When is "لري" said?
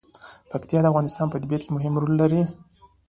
2.21-2.41